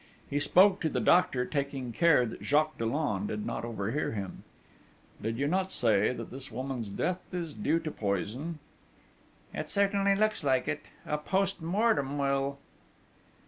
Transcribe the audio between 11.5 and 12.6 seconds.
mortem will